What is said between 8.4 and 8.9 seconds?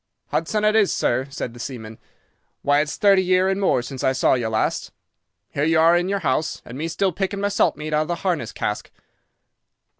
cask.